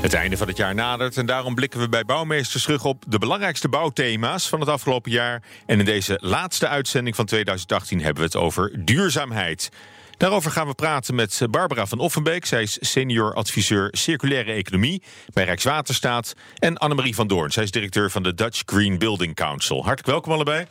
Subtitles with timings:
[0.00, 3.18] Het einde van het jaar nadert en daarom blikken we bij Bouwmeesters terug op de
[3.18, 5.42] belangrijkste bouwthema's van het afgelopen jaar.
[5.66, 9.70] En in deze laatste uitzending van 2018 hebben we het over duurzaamheid.
[10.16, 12.44] Daarover gaan we praten met Barbara van Offenbeek.
[12.44, 16.34] Zij is senior adviseur circulaire economie bij Rijkswaterstaat.
[16.58, 17.50] En Annemarie van Doorn.
[17.50, 19.76] Zij is directeur van de Dutch Green Building Council.
[19.76, 20.66] Hartelijk welkom allebei.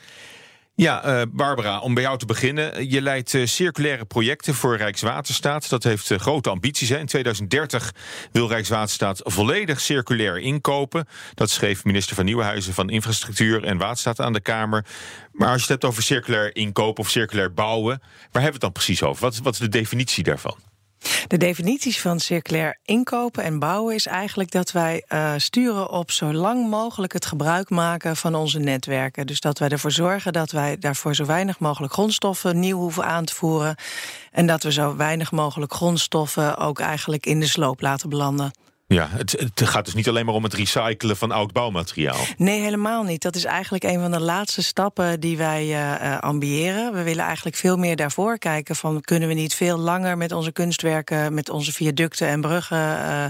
[0.75, 2.89] Ja, uh, Barbara, om bij jou te beginnen.
[2.89, 5.69] Je leidt uh, circulaire projecten voor Rijkswaterstaat.
[5.69, 6.89] Dat heeft uh, grote ambities.
[6.89, 7.93] In 2030
[8.31, 11.07] wil Rijkswaterstaat volledig circulair inkopen.
[11.33, 14.85] Dat schreef minister van Nieuwenhuizen van Infrastructuur en Waterstaat aan de Kamer.
[15.31, 17.99] Maar als je het hebt over circulair inkopen of circulair bouwen,
[18.31, 19.21] waar hebben we het dan precies over?
[19.21, 20.72] Wat, wat is de definitie daarvan?
[21.27, 26.33] De definities van circulair inkopen en bouwen is eigenlijk dat wij uh, sturen op zo
[26.33, 29.27] lang mogelijk het gebruik maken van onze netwerken.
[29.27, 33.25] Dus dat wij ervoor zorgen dat wij daarvoor zo weinig mogelijk grondstoffen nieuw hoeven aan
[33.25, 33.75] te voeren.
[34.31, 38.51] En dat we zo weinig mogelijk grondstoffen ook eigenlijk in de sloop laten belanden.
[38.93, 42.19] Ja, het, het, gaat dus niet alleen maar om het recyclen van oud bouwmateriaal.
[42.37, 43.21] Nee, helemaal niet.
[43.21, 46.93] Dat is eigenlijk een van de laatste stappen die wij uh, ambiëren.
[46.93, 50.51] We willen eigenlijk veel meer daarvoor kijken van kunnen we niet veel langer met onze
[50.51, 52.77] kunstwerken, met onze viaducten en bruggen.
[52.77, 53.25] Uh,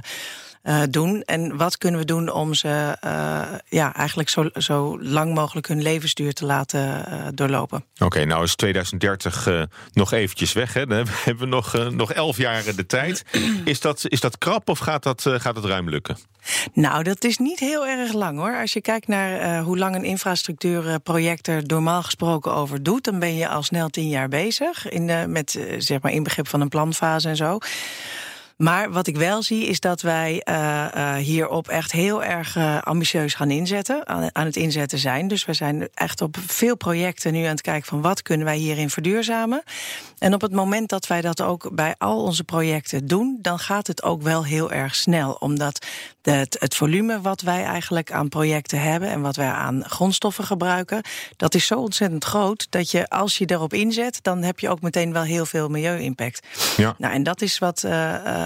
[0.63, 1.21] uh, doen.
[1.21, 5.81] En wat kunnen we doen om ze uh, ja, eigenlijk zo, zo lang mogelijk hun
[5.81, 7.85] levensduur te laten uh, doorlopen?
[7.93, 9.47] Oké, okay, nou is 2030
[9.93, 10.73] nog eventjes weg.
[10.73, 10.85] Hè?
[10.85, 13.23] Dan hebben we nog, nog elf jaar de tijd.
[13.65, 16.17] Is dat, is dat krap of gaat dat, gaat het ruim lukken?
[16.73, 18.59] Nou, dat is niet heel erg lang hoor.
[18.59, 23.35] Als je kijkt naar hoe lang een infrastructuurproject er normaal gesproken over doet, dan ben
[23.35, 24.89] je al snel tien jaar bezig.
[24.89, 27.59] In met zeg maar inbegrip van een planfase en zo.
[28.57, 32.81] Maar wat ik wel zie is dat wij uh, uh, hierop echt heel erg uh,
[32.81, 35.27] ambitieus gaan inzetten, aan, aan, het inzetten zijn.
[35.27, 38.57] Dus we zijn echt op veel projecten nu aan het kijken van wat kunnen wij
[38.57, 39.63] hierin verduurzamen.
[40.17, 43.87] En op het moment dat wij dat ook bij al onze projecten doen, dan gaat
[43.87, 45.31] het ook wel heel erg snel.
[45.31, 45.85] Omdat
[46.21, 51.01] het, het volume wat wij eigenlijk aan projecten hebben en wat wij aan grondstoffen gebruiken,
[51.35, 54.81] dat is zo ontzettend groot dat je als je daarop inzet, dan heb je ook
[54.81, 56.47] meteen wel heel veel milieu-impact.
[56.77, 56.95] Ja.
[56.97, 57.83] Nou, en dat is wat.
[57.85, 58.42] Uh,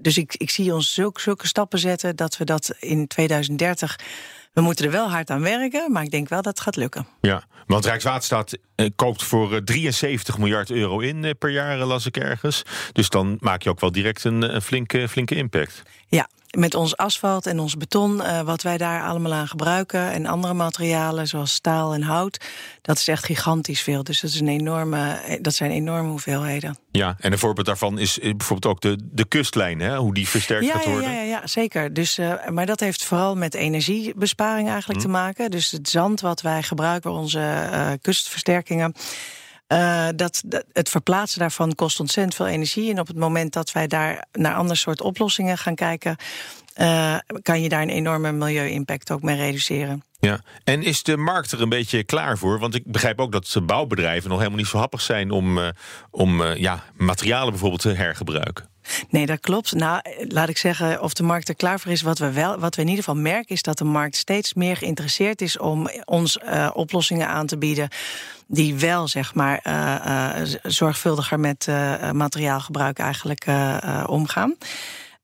[0.00, 3.96] dus ik, ik zie ons zulke, zulke stappen zetten dat we dat in 2030
[4.56, 7.06] we moeten er wel hard aan werken, maar ik denk wel dat het gaat lukken.
[7.20, 12.06] Ja, want Rijkswaterstaat eh, koopt voor 73 eh, miljard euro in eh, per jaar, las
[12.06, 12.62] ik ergens.
[12.92, 15.82] Dus dan maak je ook wel direct een, een flinke, flinke impact.
[16.08, 20.26] Ja, met ons asfalt en ons beton, uh, wat wij daar allemaal aan gebruiken, en
[20.26, 22.44] andere materialen zoals staal en hout,
[22.82, 24.02] dat is echt gigantisch veel.
[24.02, 26.78] Dus dat, is een enorme, dat zijn enorme hoeveelheden.
[26.90, 29.96] Ja, en een voorbeeld daarvan is bijvoorbeeld ook de, de kustlijn, hè?
[29.96, 31.10] hoe die versterkt ja, gaat worden.
[31.10, 31.92] Ja, ja, ja zeker.
[31.92, 35.06] Dus, uh, maar dat heeft vooral met energiebesparing eigenlijk hm.
[35.06, 35.50] te maken.
[35.50, 38.94] Dus het zand wat wij gebruiken voor onze uh, kustversterkingen.
[39.68, 42.90] Uh, dat, het verplaatsen daarvan kost ontzettend veel energie.
[42.90, 46.16] En op het moment dat wij daar naar ander soort oplossingen gaan kijken,
[46.76, 50.02] uh, kan je daar een enorme milieu-impact ook mee reduceren.
[50.20, 52.58] Ja, en is de markt er een beetje klaar voor?
[52.58, 55.68] Want ik begrijp ook dat bouwbedrijven nog helemaal niet zo happig zijn om, uh,
[56.10, 58.68] om ja, materialen bijvoorbeeld te hergebruiken.
[59.08, 59.72] Nee, dat klopt.
[59.72, 62.02] Nou, laat ik zeggen, of de markt er klaar voor is.
[62.02, 64.76] Wat we, wel, wat we in ieder geval merken, is dat de markt steeds meer
[64.76, 67.88] geïnteresseerd is om ons uh, oplossingen aan te bieden.
[68.46, 71.66] Die wel, zeg maar, uh, zorgvuldiger met
[72.12, 73.46] materiaalgebruik eigenlijk
[74.06, 74.56] omgaan.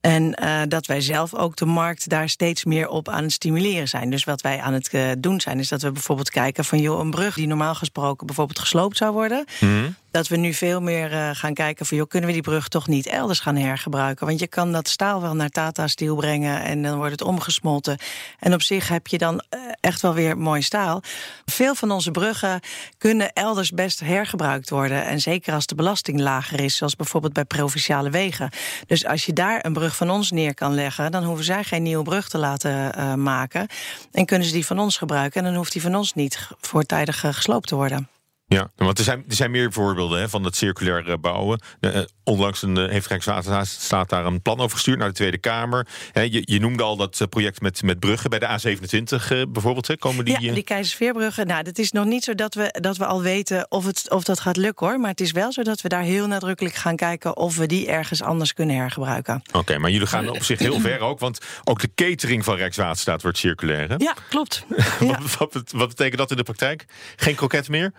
[0.01, 0.35] En
[0.69, 4.11] dat wij zelf ook de markt daar steeds meer op aan het stimuleren zijn.
[4.11, 7.11] Dus wat wij aan het doen zijn, is dat we bijvoorbeeld kijken van joh, een
[7.11, 9.45] brug die normaal gesproken bijvoorbeeld gesloopt zou worden.
[9.61, 9.95] Mm.
[10.13, 12.89] Dat we nu veel meer uh, gaan kijken van joh, kunnen we die brug toch
[12.89, 14.27] niet elders gaan hergebruiken?
[14.27, 17.99] Want je kan dat staal wel naar Tata Steel brengen en dan wordt het omgesmolten.
[18.39, 19.43] En op zich heb je dan
[19.81, 21.03] echt wel weer mooi staal.
[21.45, 22.61] Veel van onze bruggen
[22.99, 25.05] kunnen elders best hergebruikt worden.
[25.05, 28.51] En zeker als de belasting lager is, zoals bijvoorbeeld bij provinciale wegen.
[28.87, 31.83] Dus als je daar een brug van ons neer kan leggen, dan hoeven zij geen
[31.83, 33.67] nieuwe brug te laten uh, maken.
[34.13, 35.41] En kunnen ze die van ons gebruiken.
[35.41, 38.09] En dan hoeft die van ons niet voortijdig gesloopt te worden.
[38.53, 41.61] Ja, want er zijn, er zijn meer voorbeelden hè, van het circulair bouwen.
[41.81, 45.87] Uh, onlangs een, heeft Rijkswaterstaat daar een plan over gestuurd naar de Tweede Kamer.
[46.13, 49.97] je, je, noemde al dat project met, met bruggen bij de A27 bijvoorbeeld.
[49.99, 51.47] komen die, ja, die Keizersveerbruggen.
[51.47, 54.25] Nou, het is nog niet zo dat we, dat we al weten of, het, of
[54.25, 55.01] dat gaat lukken hoor.
[55.01, 57.89] Maar het is wel zo dat we daar heel nadrukkelijk gaan kijken of we die
[57.89, 59.43] ergens anders kunnen hergebruiken.
[59.53, 61.19] Oké, maar jullie gaan op zich heel ver ook.
[61.19, 63.89] Want ook de catering van Rijkswaterstaat wordt circulair.
[63.89, 63.95] Hè?
[63.99, 64.65] Ja, klopt.
[65.39, 66.85] wat, wat, wat betekent dat in de praktijk?
[67.17, 67.93] Geen kroket meer?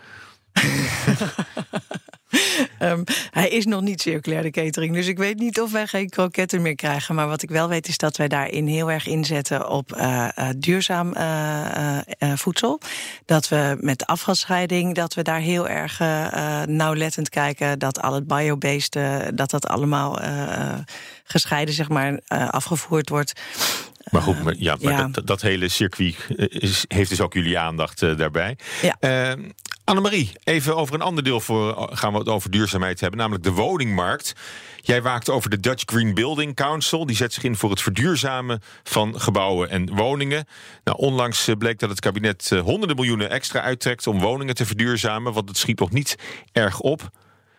[2.78, 3.04] Um,
[3.40, 4.94] hij is nog niet circulair, de catering.
[4.94, 7.14] Dus ik weet niet of wij geen kroketten meer krijgen.
[7.14, 10.48] Maar wat ik wel weet is dat wij daarin heel erg inzetten op uh, uh,
[10.56, 11.98] duurzaam uh,
[12.34, 12.80] voedsel.
[13.24, 15.98] Dat we met afvalscheiding, dat we daar heel erg
[16.68, 17.78] nauwlettend kijken.
[17.78, 18.98] Dat al het biobased,
[19.34, 20.18] dat dat allemaal
[21.24, 23.32] gescheiden zeg maar, afgevoerd wordt.
[24.10, 28.56] Maar goed, ja, maar Dat, dat, hele circuit is, heeft dus ook jullie aandacht daarbij.
[28.82, 28.96] Ja.
[29.00, 29.50] Ehm,
[29.84, 33.52] Annemarie, even over een ander deel voor, gaan we het over duurzaamheid hebben, namelijk de
[33.52, 34.32] woningmarkt.
[34.80, 37.06] Jij waakt over de Dutch Green Building Council.
[37.06, 40.46] Die zet zich in voor het verduurzamen van gebouwen en woningen.
[40.84, 44.66] Nou, onlangs eh, bleek dat het kabinet eh, honderden miljoenen extra uittrekt om woningen te
[44.66, 46.16] verduurzamen, want het schiet nog niet
[46.52, 47.10] erg op.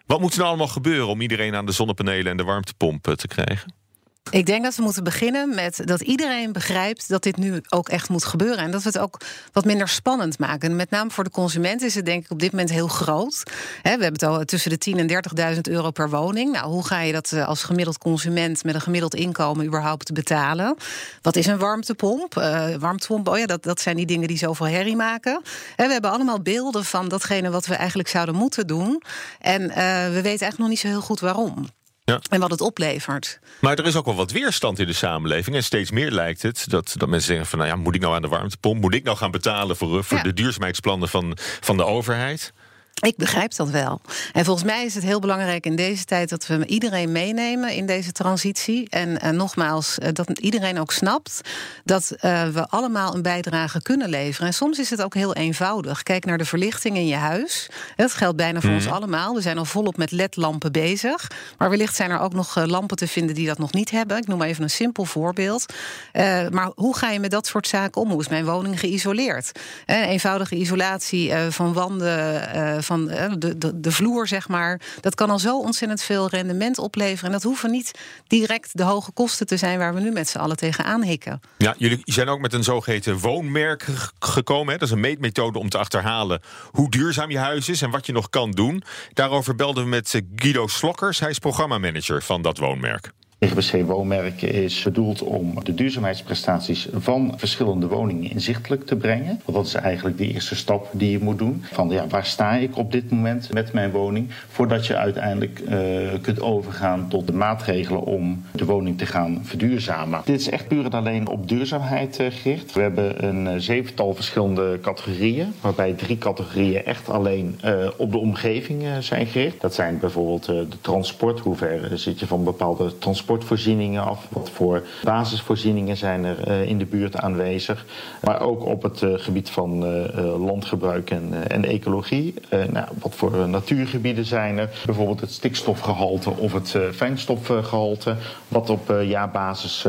[0.05, 3.27] Wat moet er nou allemaal gebeuren om iedereen aan de zonnepanelen en de warmtepomp te
[3.27, 3.84] krijgen?
[4.29, 8.09] Ik denk dat we moeten beginnen met dat iedereen begrijpt dat dit nu ook echt
[8.09, 8.57] moet gebeuren.
[8.57, 9.17] En dat we het ook
[9.51, 10.75] wat minder spannend maken.
[10.75, 13.43] Met name voor de consument is het denk ik op dit moment heel groot.
[13.83, 16.51] we hebben het al tussen de 10.000 en 30.000 euro per woning.
[16.51, 20.75] Nou, hoe ga je dat eh, als gemiddeld consument met een gemiddeld inkomen überhaupt betalen?
[21.21, 22.37] Wat is een warmtepomp?
[22.37, 25.41] Uh, warmtepomp, oh ja, dat, dat zijn die dingen die zoveel herrie maken.
[25.75, 29.01] we hebben allemaal beelden van datgene wat we eigenlijk zouden moeten doen.
[29.39, 29.67] En uh,
[30.05, 31.65] we weten eigenlijk nog niet zo heel goed waarom.
[32.05, 32.19] Ja.
[32.29, 33.39] En wat het oplevert.
[33.59, 35.55] Maar er is ook wel wat weerstand in de samenleving.
[35.55, 37.59] En steeds meer lijkt het dat, dat mensen zeggen van...
[37.59, 38.81] nou ja, moet ik nou aan de warmtepomp?
[38.81, 42.53] Moet ik nou gaan betalen voor, voor de duurzaamheidsplannen van, van de overheid?
[43.01, 44.01] Ik begrijp dat wel.
[44.33, 47.85] En volgens mij is het heel belangrijk in deze tijd dat we iedereen meenemen in
[47.85, 48.89] deze transitie.
[48.89, 51.41] En, en nogmaals, eh, dat iedereen ook snapt
[51.83, 54.47] dat uh, we allemaal een bijdrage kunnen leveren.
[54.47, 56.03] En soms is het ook heel eenvoudig.
[56.03, 57.69] Kijk naar de verlichting in je huis.
[57.95, 58.93] Dat geldt bijna voor ons mhm.
[58.93, 59.35] allemaal.
[59.35, 61.31] We zijn al volop met LED-lampen bezig.
[61.57, 64.17] Maar wellicht zijn er ook nog eh, lampen te vinden die dat nog niet hebben.
[64.17, 65.73] Ik noem maar even een simpel voorbeeld.
[66.13, 68.09] Uh, maar hoe ga je met dat soort zaken om?
[68.09, 69.51] Hoe is mijn woning geïsoleerd?
[69.85, 74.81] Eenvoudige isolatie van wanden van eh, de, de, de vloer, zeg maar.
[75.01, 77.25] Dat kan al zo ontzettend veel rendement opleveren.
[77.25, 77.91] En dat hoeven niet
[78.27, 81.41] direct de hoge kosten te zijn waar we nu met z'n allen tegenaan hikken.
[81.57, 83.85] Ja, jullie zijn ook met een zogeheten woonmerk
[84.19, 84.73] gekomen.
[84.73, 84.79] Hè?
[84.79, 86.41] Dat is een meetmethode om te achterhalen
[86.71, 88.83] hoe duurzaam je huis is en wat je nog kan doen.
[89.13, 91.19] Daarover belden we met Guido Slokkers.
[91.19, 93.11] Hij is programmamanager van dat woonmerk.
[93.45, 99.41] EGBC Woonmerk is bedoeld om de duurzaamheidsprestaties van verschillende woningen inzichtelijk te brengen.
[99.45, 101.63] Want dat is eigenlijk de eerste stap die je moet doen.
[101.71, 104.27] Van ja, waar sta ik op dit moment met mijn woning?
[104.47, 105.77] Voordat je uiteindelijk uh,
[106.21, 110.21] kunt overgaan tot de maatregelen om de woning te gaan verduurzamen.
[110.25, 112.73] Dit is echt puur en alleen op duurzaamheid uh, gericht.
[112.73, 117.59] We hebben een uh, zevental verschillende categorieën, waarbij drie categorieën echt alleen
[117.97, 119.61] op de omgeving zijn gericht.
[119.61, 124.27] Dat zijn bijvoorbeeld de transport, hoe ver zit je van bepaalde transport transportvoorzieningen af.
[124.29, 127.85] Wat voor basisvoorzieningen zijn er uh, in de buurt aanwezig.
[128.21, 132.33] Maar ook op het uh, gebied van uh, landgebruik en, en ecologie.
[132.49, 134.69] nou, wat voor natuurgebieden zijn er?
[134.85, 138.15] Bijvoorbeeld het stikstofgehalte of het fijnstofgehalte.
[138.47, 139.87] Wat op jaarbasis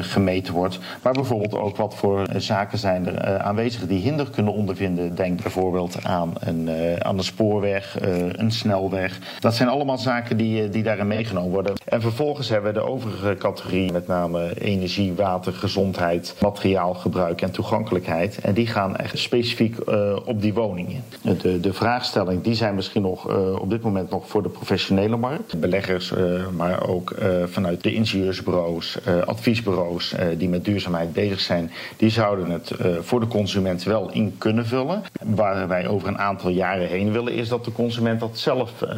[0.00, 0.78] gemeten wordt.
[1.02, 5.14] Maar bijvoorbeeld ook wat voor uh, zaken zijn er uh, aanwezig die hinder kunnen ondervinden.
[5.14, 6.70] Denk bijvoorbeeld aan een,
[7.02, 7.96] aan een spoorweg,
[8.32, 9.18] een snelweg.
[9.40, 11.72] Dat zijn allemaal zaken die, die daarin meegenomen worden.
[11.84, 18.38] En vervolgens hebben we de overige categorieën, met name energie, water, gezondheid, materiaalgebruik en toegankelijkheid.
[18.38, 19.76] En die gaan echt specifiek
[20.24, 21.02] op die woningen.
[21.22, 23.28] De, de vraagstelling die zijn misschien nog
[23.58, 25.60] op dit moment nog voor de professionele markt.
[25.60, 26.12] Beleggers,
[26.56, 27.14] maar ook
[27.44, 32.96] vanuit de ingenieursbureaus, advies bureaus uh, die met duurzaamheid bezig zijn, die zouden het uh,
[33.00, 35.02] voor de consument wel in kunnen vullen.
[35.22, 38.88] Waar wij over een aantal jaren heen willen, is dat de consument dat zelf uh,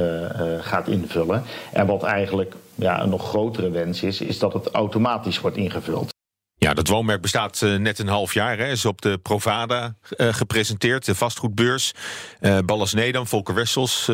[0.60, 1.42] gaat invullen.
[1.72, 6.15] En wat eigenlijk ja, een nog grotere wens is, is dat het automatisch wordt ingevuld.
[6.58, 8.58] Ja, dat woonmerk bestaat net een half jaar.
[8.58, 8.70] Hè.
[8.70, 11.92] Is op de Provada uh, gepresenteerd, de vastgoedbeurs.
[12.40, 14.10] Uh, Ballas Nedam, Volker Wessels,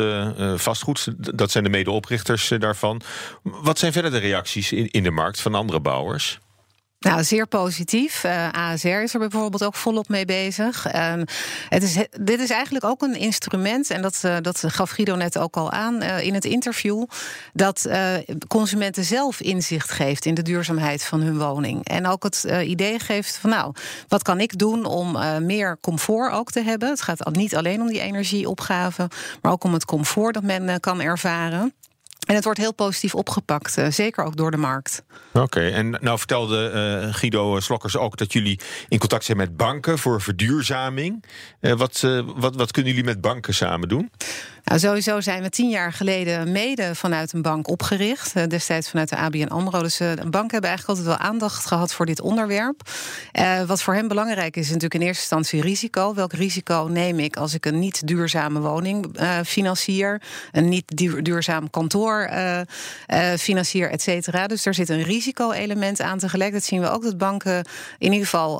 [0.55, 1.07] vastgoed.
[1.37, 3.01] Dat zijn de medeoprichters daarvan.
[3.43, 6.39] Wat zijn verder de reacties in de markt van andere bouwers?
[7.03, 8.23] Nou, zeer positief.
[8.23, 10.93] Eh, ASR is er bijvoorbeeld ook volop mee bezig.
[10.93, 11.13] Uh,
[11.69, 15.37] het is, dit is eigenlijk ook een instrument, en dat, uh, dat gaf Guido net
[15.37, 17.03] ook al aan eh, in het interview,
[17.53, 17.89] dat
[18.47, 21.87] consumenten zelf inzicht geeft in de duurzaamheid van hun woning.
[21.87, 23.73] En ook het idee geeft van, nou,
[24.07, 26.89] wat kan ik doen om meer comfort ook te hebben?
[26.89, 29.07] Het gaat niet alleen om die energieopgave,
[29.41, 31.73] maar ook om het comfort dat men kan ervaren.
[32.25, 35.03] En het wordt heel positief opgepakt, uh, zeker ook door de markt.
[35.33, 36.71] Oké, en nou vertelde
[37.05, 41.23] uh, Guido Slokkers ook dat jullie in contact zijn met banken voor verduurzaming.
[41.61, 44.11] Uh, wat, wat, wat kunnen jullie met banken samen doen?
[44.63, 48.49] Nou, sowieso zijn we tien jaar geleden mede vanuit een bank opgericht.
[48.49, 49.81] Destijds vanuit de ABN AMRO.
[49.81, 52.81] Dus banken hebben eigenlijk altijd wel aandacht gehad voor dit onderwerp.
[53.67, 56.13] Wat voor hen belangrijk is, is natuurlijk in eerste instantie risico.
[56.13, 60.21] Welk risico neem ik als ik een niet duurzame woning financier?
[60.51, 62.12] Een niet duurzaam kantoor
[63.37, 64.47] financier, et cetera.
[64.47, 66.17] Dus er zit een risico-element aan.
[66.17, 67.65] Tegelijkertijd zien we ook dat banken
[67.97, 68.59] in ieder geval...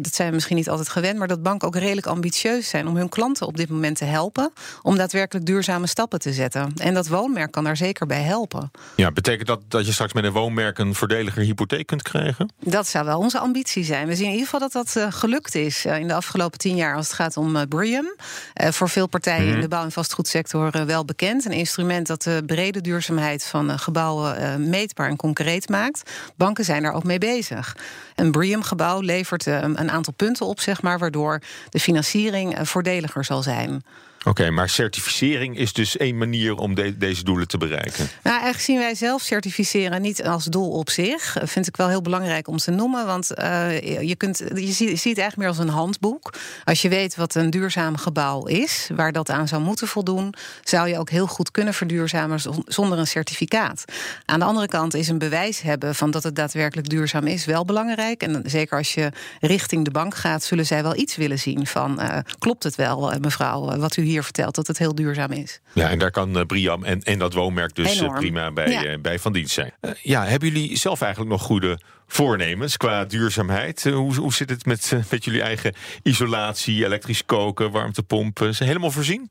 [0.00, 1.18] dat zijn we misschien niet altijd gewend...
[1.18, 2.88] maar dat banken ook redelijk ambitieus zijn...
[2.88, 4.52] om hun klanten op dit moment te helpen...
[4.82, 6.72] om daadwerkelijk duurzame stappen te zetten.
[6.76, 8.70] En dat woonmerk kan daar zeker bij helpen.
[8.96, 12.52] Ja, betekent dat dat je straks met een woonmerk een voordeliger hypotheek kunt krijgen?
[12.60, 14.06] Dat zou wel onze ambitie zijn.
[14.06, 16.76] We zien in ieder geval dat dat uh, gelukt is uh, in de afgelopen tien
[16.76, 18.14] jaar als het gaat om uh, Brium.
[18.54, 19.54] voor veel partijen mm.
[19.54, 21.44] in de bouw- en vastgoedsector wel bekend.
[21.44, 26.10] Een instrument dat de brede duurzaamheid van gebouwen meetbaar en concreet maakt.
[26.36, 27.76] Banken zijn daar ook mee bezig.
[28.14, 31.40] Een Brium-gebouw levert een aantal punten op, zeg maar, waardoor
[31.70, 33.84] de financiering voordeliger zal zijn.
[34.28, 38.08] Oké, maar certificering is dus één manier om deze doelen te bereiken.
[38.22, 41.36] Nou, eigenlijk zien wij zelf certificeren niet als doel op zich.
[41.42, 43.06] Vind ik wel heel belangrijk om te noemen.
[43.06, 46.34] Want uh, je, kunt, je ziet, het eigenlijk meer als een handboek.
[46.64, 50.88] Als je weet wat een duurzaam gebouw is, waar dat aan zou moeten voldoen, zou
[50.88, 53.84] je ook heel goed kunnen verduurzamen zonder een certificaat.
[54.24, 57.64] Aan de andere kant is een bewijs hebben van dat het daadwerkelijk duurzaam is wel
[57.64, 58.22] belangrijk.
[58.22, 62.02] En zeker als je richting de bank gaat, zullen zij wel iets willen zien van
[62.02, 65.60] uh, klopt het wel, eh, mevrouw, wat u hier vertelt, dat het heel duurzaam is.
[65.72, 68.84] Ja, en daar kan uh, Briam en, en dat woonmerk dus uh, prima bij, ja.
[68.84, 69.72] uh, bij van dienst zijn.
[70.02, 73.84] ja, hebben jullie zelf eigenlijk nog goede voornemens qua duurzaamheid?
[73.84, 78.48] hoe, hoe zit het met, met jullie eigen isolatie, elektrisch koken, warmtepompen?
[78.48, 79.30] Is helemaal voorzien?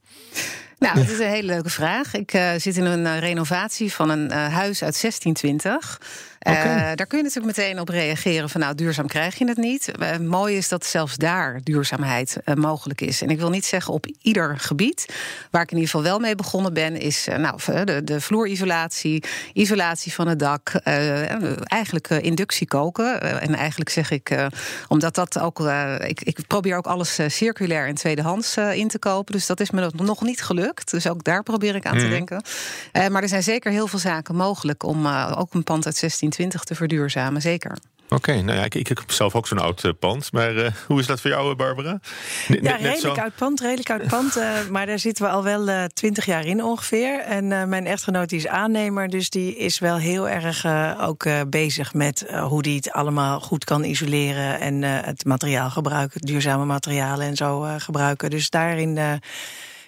[0.79, 2.13] Nou, dat is een hele leuke vraag.
[2.13, 6.01] Ik uh, zit in een uh, renovatie van een uh, huis uit 1620.
[6.47, 6.95] Okay.
[6.95, 9.91] daar kun je natuurlijk meteen op reageren van nou, duurzaam krijg je het niet.
[10.21, 13.21] mooi is dat zelfs daar duurzaamheid mogelijk is.
[13.21, 15.05] En ik wil niet zeggen op ieder gebied.
[15.51, 19.23] Waar ik in ieder geval wel mee begonnen ben, is nou, de, de vloerisolatie,
[19.53, 20.69] isolatie van het dak,
[21.63, 23.41] eigenlijk inductie koken.
[23.41, 24.35] en eigenlijk zeg ik,
[24.87, 25.59] omdat dat ook,
[25.99, 29.33] ik, ik, probeer ook alles circulair en tweedehands in te kopen.
[29.33, 30.91] Dus dat is me nog niet gelukt.
[30.91, 31.99] Dus ook daar probeer ik aan mm.
[31.99, 32.43] te denken.
[32.93, 35.97] Uh, maar er zijn zeker heel veel zaken mogelijk om ook een pand uit
[36.35, 37.41] 1620 te verduurzamen.
[37.41, 37.77] Zeker.
[38.05, 40.31] Oké, okay, nou ja, ik, ik, heb zelf ook zo'n oud uh, pand.
[40.31, 41.99] Maar uh, hoe is dat voor jou, Barbara?
[42.47, 44.37] N ja, redelijk oud pand, redelijk oud pand.
[44.37, 47.19] Uh, maar daar zitten we al wel twintig jaar in ongeveer.
[47.19, 50.65] En mijn echtgenoot die is aannemer, dus die is wel heel erg
[51.01, 54.59] ook bezig met hoe die het allemaal goed kan isoleren.
[54.59, 58.29] En het materiaal gebruiken, duurzame materialen en zo gebruiken.
[58.29, 59.21] Dus daarin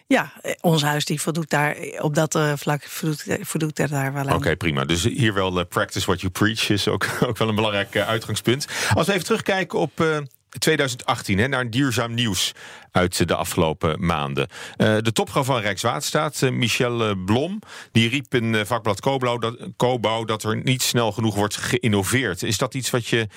[0.07, 4.13] ja, eh, ons huis die voldoet daar op dat uh, vlak voldoet, eh, er daar
[4.13, 4.35] wel aan.
[4.35, 4.85] Oké, prima.
[4.85, 8.67] Dus hier wel practice what you preach is ook, ook wel een belangrijk uitgangspunt.
[8.93, 10.25] Als we even terugkijken op
[10.59, 12.51] 2018, hè, naar duurzaam nieuws
[12.91, 14.47] uit de afgelopen maanden.
[14.77, 17.59] de topvrouw van Rijkswaterstaat, Michelle Blom,
[17.91, 22.43] die riep in vakblad Cobouw dat, dat er niet snel genoeg wordt geïnnoveerd.
[22.43, 23.27] Is dat iets wat je,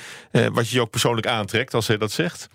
[0.52, 2.48] wat je ook persoonlijk aantrekt als hij dat zegt?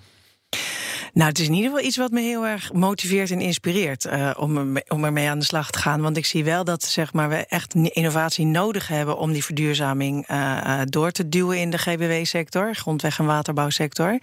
[1.15, 4.31] Nou, het is in ieder geval iets wat me heel erg motiveert en inspireert uh,
[4.37, 6.01] om, om ermee aan de slag te gaan.
[6.01, 10.29] Want ik zie wel dat zeg maar, we echt innovatie nodig hebben om die verduurzaming
[10.29, 14.19] uh, door te duwen in de GBW-sector, grondweg- en waterbouwsector.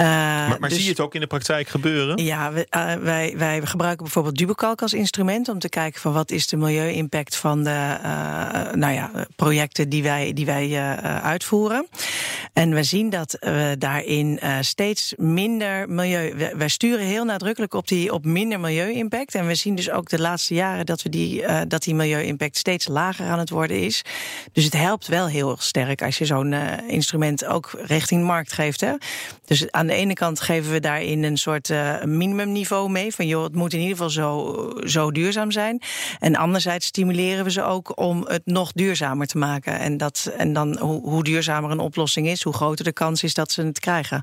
[0.00, 2.24] Uh, maar, maar dus, zie je het ook in de praktijk gebeuren?
[2.24, 6.30] Ja, we, uh, wij, wij gebruiken bijvoorbeeld Dubekalk als instrument om te kijken van wat
[6.30, 10.78] is de milieu-impact van de uh, nou ja, projecten die wij, die wij
[11.22, 11.86] uitvoeren.
[12.52, 16.34] En we zien dat we daarin steeds minder milieu.
[16.56, 19.34] Wij sturen heel nadrukkelijk op, die, op minder milieu-impact.
[19.34, 22.88] En we zien dus ook de laatste jaren dat, we die, dat die milieu-impact steeds
[22.88, 24.02] lager aan het worden is.
[24.52, 26.52] Dus het helpt wel heel sterk als je zo'n
[26.88, 28.80] instrument ook richting de markt geeft.
[28.80, 28.92] Hè?
[29.44, 33.14] Dus aan de ene kant geven we daarin een soort uh, minimumniveau mee.
[33.14, 35.82] Van joh, het moet in ieder geval zo, zo duurzaam zijn.
[36.18, 39.78] En anderzijds stimuleren we ze ook om het nog duurzamer te maken.
[39.78, 43.34] En, dat, en dan hoe, hoe duurzamer een oplossing is, hoe groter de kans is
[43.34, 44.22] dat ze het krijgen.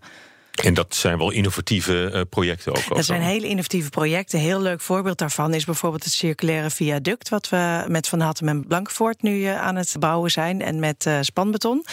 [0.63, 2.95] En dat zijn wel innovatieve uh, projecten ook.
[2.95, 4.39] Dat zijn hele innovatieve projecten.
[4.39, 7.29] Een heel leuk voorbeeld daarvan is bijvoorbeeld het circulaire viaduct...
[7.29, 10.61] wat we met Van Hattem en Blankenvoort nu uh, aan het bouwen zijn...
[10.61, 11.85] en met uh, spanbeton.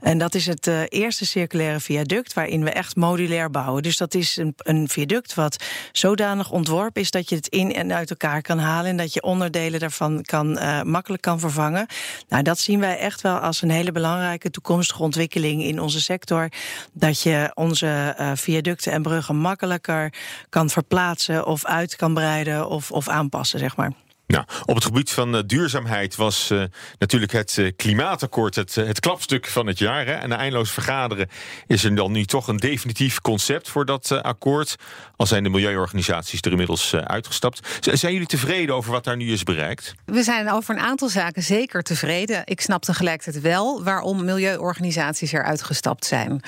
[0.00, 3.82] En dat is het eerste circulaire viaduct waarin we echt modulair bouwen.
[3.82, 7.10] Dus dat is een, een viaduct wat zodanig ontworpen is...
[7.10, 8.90] dat je het in en uit elkaar kan halen...
[8.90, 11.86] en dat je onderdelen daarvan kan, makkelijk kan vervangen.
[12.28, 16.48] Nou, dat zien wij echt wel als een hele belangrijke toekomstige ontwikkeling in onze sector.
[16.92, 17.94] Dat je onze
[18.34, 20.12] viaducten en bruggen makkelijker
[20.48, 23.92] kan verplaatsen of uit kan breiden of, of aanpassen, zeg maar.
[24.26, 26.62] Nou, op het gebied van uh, duurzaamheid was uh,
[26.98, 30.06] natuurlijk het uh, klimaatakkoord het, het klapstuk van het jaar.
[30.06, 30.12] Hè?
[30.12, 31.28] En na eindeloos vergaderen
[31.66, 34.76] is er dan nu toch een definitief concept voor dat akkoord.
[35.16, 37.68] Al zijn de milieuorganisaties er inmiddels uitgestapt.
[37.80, 39.94] Zijn jullie tevreden over wat daar nu is bereikt?
[40.04, 42.42] We zijn over een aantal zaken zeker tevreden.
[42.44, 46.40] Ik snap tegelijkertijd wel waarom milieuorganisaties er uitgestapt zijn.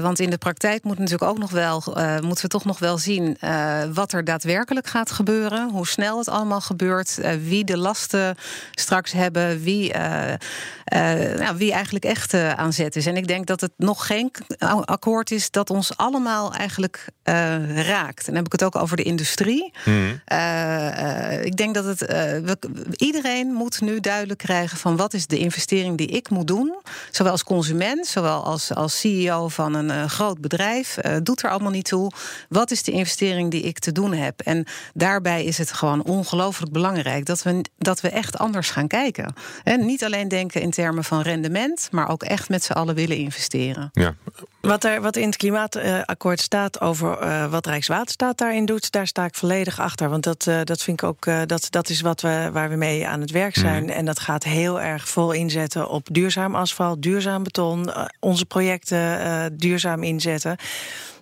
[0.00, 1.82] want in de praktijk moet natuurlijk ook nog wel,
[2.22, 3.38] moeten we toch nog wel zien
[3.92, 5.70] wat er daadwerkelijk gaat gebeuren.
[5.70, 7.03] Hoe snel het allemaal gebeurt.
[7.10, 8.36] Eh, wie de lasten
[8.70, 10.38] straks hebben, wie, uh, uh,
[11.38, 13.06] nou, wie eigenlijk echt aan zet is.
[13.06, 14.30] En ik denk dat het nog geen
[14.84, 17.06] akkoord is dat ons allemaal eigenlijk
[17.74, 18.18] raakt.
[18.18, 19.72] En dan heb ik het ook over de industrie.
[19.84, 20.20] Hmm.
[21.42, 22.00] ik denk dat het.
[22.00, 22.58] We,
[22.96, 26.74] iedereen moet nu duidelijk krijgen van wat is de investering die ik moet doen.
[27.10, 30.98] Zowel als consument, zowel als, als CEO van een groot bedrijf.
[31.22, 32.10] doet er allemaal niet toe.
[32.48, 34.40] Wat is de investering die ik te doen heb?
[34.40, 38.86] En daarbij is het gewoon ongelooflijk belangrijk belangrijk dat we, dat we echt anders gaan
[38.86, 39.34] kijken.
[39.64, 43.16] En niet alleen denken in termen van rendement, maar ook echt met z'n allen willen
[43.16, 43.90] investeren.
[43.92, 44.14] Ja.
[44.60, 49.24] Wat, er, wat in het klimaatakkoord staat over uh, wat Rijkswaterstaat daarin doet, daar sta
[49.24, 50.08] ik volledig achter.
[50.08, 52.76] Want dat, uh, dat vind ik ook, uh, dat, dat is wat we, waar we
[52.76, 53.82] mee aan het werk zijn.
[53.82, 53.88] Mm.
[53.88, 57.90] En dat gaat heel erg vol inzetten op duurzaam asfalt, duurzaam beton,
[58.20, 60.56] onze projecten duurzaam inzetten.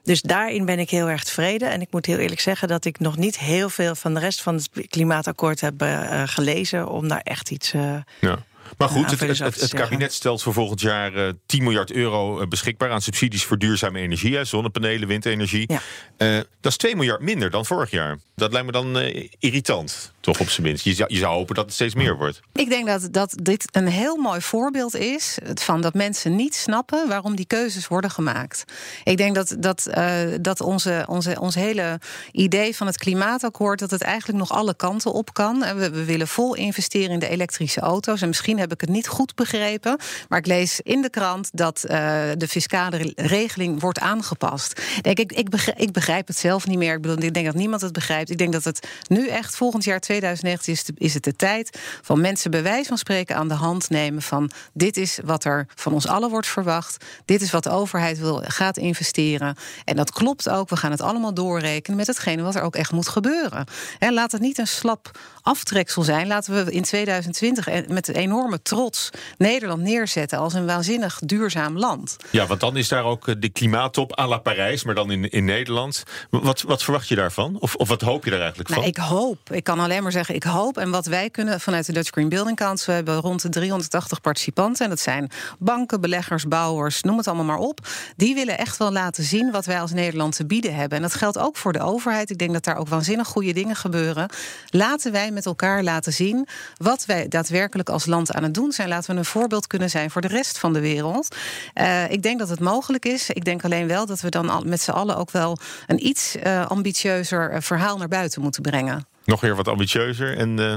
[0.02, 1.70] Dus daarin ben ik heel erg tevreden.
[1.70, 4.42] En ik moet heel eerlijk zeggen dat ik nog niet heel veel van de rest
[4.42, 7.72] van het klimaatakkoord heb uh, gelezen om daar echt iets.
[7.72, 8.38] Uh, ja.
[8.78, 12.90] Maar goed, het, het, het, kabinet stelt voor volgend jaar uh, 10 miljard euro beschikbaar
[12.90, 15.72] aan subsidies voor duurzame energie, hè, zonnepanelen, windenergie.
[15.72, 15.80] Ja.
[16.18, 18.18] Uh, dat is 2 miljard minder dan vorig jaar.
[18.34, 20.11] Dat lijkt me dan uh, irritant.
[20.22, 20.84] Toch op zijn minst.
[20.84, 22.40] Je zou, je zou hopen dat het steeds meer wordt.
[22.52, 27.08] Ik denk dat, dat dit een heel mooi voorbeeld is van dat mensen niet snappen
[27.08, 28.64] waarom die keuzes worden gemaakt.
[29.04, 32.00] Ik denk dat, dat, uh, dat onze, onze, ons hele
[32.32, 35.58] idee van het klimaatakkoord, dat het eigenlijk nog alle kanten op kan.
[35.58, 38.22] We, we willen vol investeren in de elektrische auto's.
[38.22, 39.96] En misschien heb ik het niet goed begrepen.
[40.28, 41.90] Maar ik lees in de krant dat uh,
[42.36, 44.82] de fiscale regeling wordt aangepast.
[45.00, 46.94] Denk, ik, ik, begrijp, ik begrijp het zelf niet meer.
[46.94, 48.30] Ik, bedoel, ik denk dat niemand het begrijpt.
[48.30, 52.20] Ik denk dat het nu echt volgend jaar 2019 is, is het de tijd van
[52.20, 55.92] mensen bij wijze van spreken aan de hand nemen van dit is wat er van
[55.92, 57.04] ons allen wordt verwacht.
[57.24, 59.56] Dit is wat de overheid wil, gaat investeren.
[59.84, 60.68] En dat klopt ook.
[60.68, 63.66] We gaan het allemaal doorrekenen met hetgene wat er ook echt moet gebeuren.
[63.98, 65.10] En laat het niet een slap
[65.42, 66.26] aftreksel zijn.
[66.26, 72.16] Laten we in 2020 met enorme trots Nederland neerzetten als een waanzinnig duurzaam land.
[72.30, 75.30] Ja, want dan is daar ook eh, de klimaattop à la Parijs, maar dan in,
[75.30, 76.02] in Nederland.
[76.30, 77.56] Wat, wat verwacht je daarvan?
[77.60, 78.78] Of, of wat hoop je daar eigenlijk van?
[78.78, 79.50] Nou, ik hoop.
[79.50, 80.78] Ik kan alleen maar zeggen, ik hoop.
[80.78, 84.20] En wat wij kunnen vanuit de Dutch Green Building Council, we hebben rond de 380
[84.20, 84.84] participanten.
[84.84, 87.88] En dat zijn banken, beleggers, bouwers, noem het allemaal maar op.
[88.16, 90.96] Die willen echt wel laten zien wat wij als Nederland te bieden hebben.
[90.96, 92.30] En dat geldt ook voor de overheid.
[92.30, 94.28] Ik denk dat daar ook waanzinnig goede dingen gebeuren.
[94.68, 98.88] Laten wij met elkaar laten zien wat wij daadwerkelijk als land aan het doen zijn.
[98.88, 101.36] Laten we een voorbeeld kunnen zijn voor de rest van de wereld.
[101.74, 103.30] Uh, ik denk dat het mogelijk is.
[103.30, 106.66] Ik denk alleen wel dat we dan met z'n allen ook wel een iets uh,
[106.66, 109.11] ambitieuzer eh, verhaal naar buiten moeten brengen.
[109.24, 110.36] Nog weer wat ambitieuzer.
[110.36, 110.76] En uh,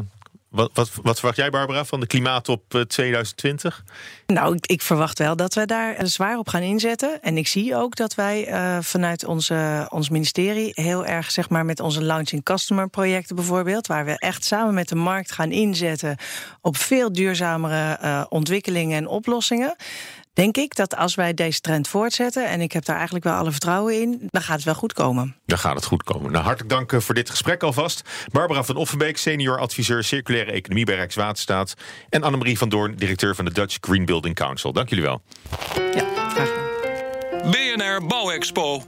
[0.50, 3.84] wat, wat, wat, verwacht jij, Barbara, van de klimaattop 2020?
[4.28, 7.22] Nou, ik, ik, verwacht wel dat we daar zwaar op gaan inzetten.
[7.22, 8.48] En ik zie ook dat wij
[8.82, 14.06] vanuit onze, ons ministerie heel erg, zeg maar, met onze launching customer projecten bijvoorbeeld, waar
[14.06, 16.18] we echt samen met de markt gaan inzetten
[16.62, 19.76] op veel duurzamere ontwikkelingen en oplossingen
[20.36, 23.52] denk ik dat als wij deze trend voortzetten, en ik heb daar eigenlijk wel alle
[23.52, 25.36] vertrouwen in, dan gaat het wel goed komen.
[25.46, 26.32] Dan gaat het goed komen.
[26.32, 28.10] Nou, hartelijk dank eh, voor dit gesprek alvast.
[28.32, 31.74] Barbara van Offenbeek, senior adviseur circulaire economie bij Rijkswaterstaat.
[32.10, 34.74] En Annemarie van Doorn, directeur van de Dutch Green Building Council.
[34.74, 35.22] Dank jullie wel.
[35.94, 36.66] Ja, graag gedaan.
[37.76, 38.82] BNR Bouwexpo.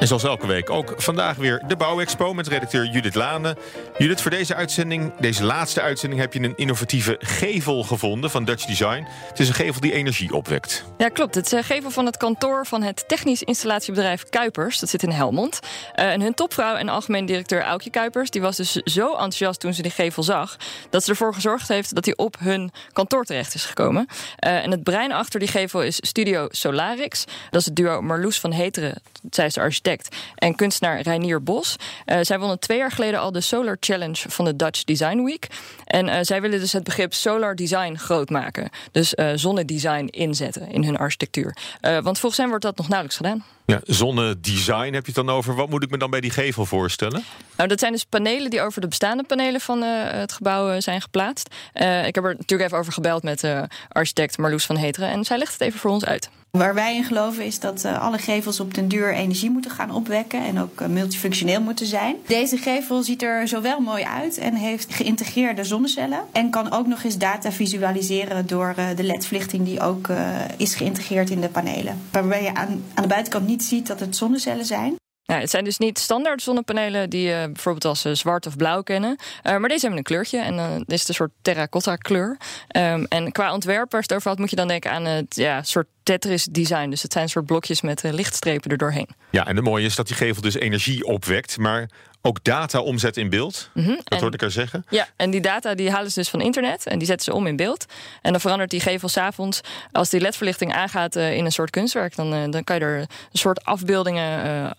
[0.00, 3.56] En zoals elke week ook vandaag weer de Bouwexpo met redacteur Judith Lane.
[3.98, 8.66] Judith, voor deze uitzending, deze laatste uitzending, heb je een innovatieve gevel gevonden van Dutch
[8.66, 9.06] Design.
[9.28, 10.84] Het is een gevel die energie opwekt.
[10.98, 11.34] Ja, klopt.
[11.34, 14.78] Het is een gevel van het kantoor van het technisch installatiebedrijf Kuipers.
[14.78, 15.60] Dat zit in Helmond.
[15.62, 19.74] Uh, en hun topvrouw en algemeen directeur Aukje Kuipers, die was dus zo enthousiast toen
[19.74, 20.56] ze die gevel zag,
[20.90, 24.06] dat ze ervoor gezorgd heeft dat hij op hun kantoor terecht is gekomen.
[24.10, 27.24] Uh, en het brein achter die gevel is Studio Solarix.
[27.50, 31.76] Dat is het duo Marloes van Heteren, zij is de architect en kunstenaar Reinier Bos.
[32.06, 35.46] Uh, zij wonnen twee jaar geleden al de Solar Challenge van de Dutch Design Week.
[35.84, 38.70] En uh, zij willen dus het begrip solar design groot maken.
[38.92, 41.56] Dus uh, zonnedesign inzetten in hun architectuur.
[41.80, 43.44] want volgens hen wordt dat nog nauwelijks gedaan.
[43.66, 45.54] Ja, zonnedesign heb je het dan over.
[45.54, 47.24] Wat moet ik me dan bij die gevel voorstellen?
[47.56, 51.00] Nou, dat zijn dus panelen die over de bestaande panelen van uh, het gebouw zijn
[51.00, 51.54] geplaatst.
[51.74, 53.44] Uh, ik heb er natuurlijk even over gebeld met
[53.88, 55.10] architect Marloes van Heteren.
[55.10, 56.30] En zij legt het even voor ons uit.
[56.50, 59.90] Waar wij in geloven is dat uh, alle gevels op den duur energie moeten gaan
[59.90, 62.16] opwekken en ook uh, multifunctioneel moeten zijn.
[62.26, 67.02] Deze gevel ziet er zowel mooi uit en heeft geïntegreerde zonnecellen en kan ook nog
[67.02, 70.08] eens data visualiseren door uh, de LED-verlichting die ook
[70.56, 72.00] is geïntegreerd in de panelen.
[72.10, 74.98] Waarbij je aan, aan de buitenkant niet ziet dat het zonnecellen zijn.
[75.24, 79.16] Nou, het zijn dus niet standaard zonnepanelen die je bijvoorbeeld als zwart of blauw kennen.
[79.18, 82.36] Uh, maar deze hebben een kleurtje en uh, dit is een soort terracotta kleur.
[82.76, 85.62] Um, en qua ontwerp waar het over had, moet je dan denken aan het ja,
[85.62, 86.90] soort Tetris design.
[86.90, 89.08] Dus het zijn soort blokjes met uh, lichtstrepen er doorheen.
[89.30, 91.90] Ja, en het mooie is dat die gevel dus energie opwekt, maar
[92.22, 93.70] ook data omzet in beeld.
[93.74, 94.00] Mm -hmm.
[94.04, 94.84] Dat hoorde ik er zeggen.
[94.88, 97.46] Ja, en die data die halen ze dus van internet en die zetten ze om
[97.46, 97.86] in beeld.
[98.22, 99.60] En dan verandert die gevel s'avonds,
[99.92, 103.64] als die ledverlichting aangaat in een soort kunstwerk, dan, dan kan je er een soort
[103.64, 104.74] afbeeldingen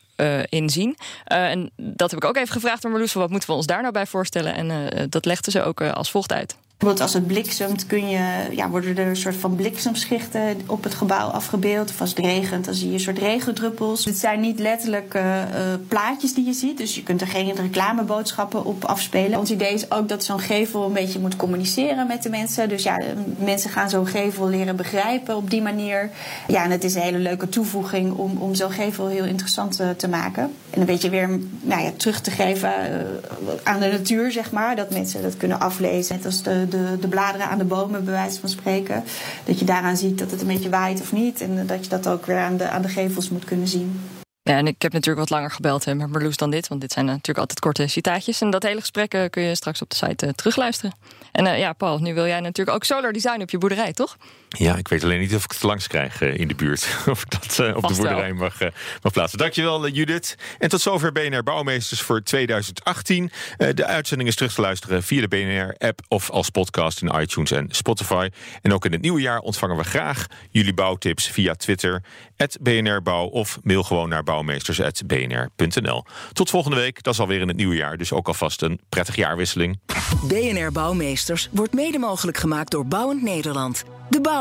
[0.50, 0.98] in zien.
[1.32, 3.82] Uh, en dat heb ik ook even gevraagd aan Marloes, wat moeten we ons daar
[3.82, 4.56] nou bij voorstellen?
[4.56, 6.56] En uh, dat legde ze ook als volgt uit.
[6.82, 10.94] Bijvoorbeeld als het bliksemt kun je, ja, worden er een soort van bliksemschichten op het
[10.94, 11.89] gebouw afgebeeld.
[11.89, 14.06] Of als het regent, dan zie je een soort regendruppels.
[14.06, 15.41] Het zijn niet letterlijk uh, uh,
[15.88, 16.78] plaatjes die je ziet.
[16.78, 19.39] Dus je kunt er geen reclameboodschappen op afspelen.
[19.39, 22.70] Ons idee is ook dat zo'n gevel een beetje moet communiceren met de mensen.
[22.70, 23.02] Dus ja,
[23.38, 26.10] mensen gaan zo'n gevel leren begrijpen op die manier.
[26.48, 30.08] Ja, en het is een hele leuke toevoeging om, om zo'n gevel heel interessant te
[30.08, 30.52] maken.
[30.70, 32.74] En een beetje weer nou ja, terug te geven
[33.63, 34.76] aan de natuur, zeg maar.
[34.76, 36.15] Dat mensen dat kunnen aflezen.
[36.15, 39.04] Net als de de, de bladeren aan de bomen, bij wijze van spreken.
[39.46, 41.42] Dat je daaraan ziet dat het een beetje waait of niet.
[41.42, 44.02] En dat je dat ook weer aan de, aan de gevels moet kunnen zien.
[44.44, 46.68] Ja, en ik heb natuurlijk wat langer gebeld met Marloes dan dit.
[46.68, 48.42] Want dit zijn natuurlijk altijd korte citaatjes.
[48.42, 50.96] En dat hele gesprek uh, kun je straks op de site uh, terugluisteren.
[51.32, 54.18] En ja, Paul, nu wil jij natuurlijk ook solar design op je boerderij, toch?
[54.58, 56.98] Ja, ik weet alleen niet of ik het langs krijg in de buurt.
[57.10, 58.60] of ik dat op de boerderij mag,
[59.02, 59.38] mag plaatsen.
[59.38, 60.36] Dankjewel, Judith.
[60.60, 63.32] En tot zover BNR Bouwmeesters voor 2018.
[63.58, 67.68] de uitzending is terug te luisteren via de BNR-app of als podcast in iTunes en
[67.70, 68.30] Spotify.
[68.62, 72.04] En ook in het nieuwe jaar ontvangen we graag jullie bouwtips via Twitter,
[72.62, 76.06] BNR Bouw of mail gewoon naar bouwmeesters.bnr.nl.
[76.34, 79.20] Tot volgende week, dat is alweer in het nieuwe jaar, dus ook alvast een prettige
[79.20, 79.80] jaarwisseling.
[80.28, 83.84] BNR Bouwmeesters wordt mede mogelijk gemaakt door Bouwend Nederland.
[84.10, 84.40] De bouw